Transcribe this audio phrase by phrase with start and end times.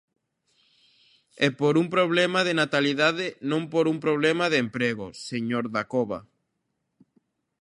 [1.47, 6.19] É por un problema de natalidade, non por un problema de emprego, señor Dacova.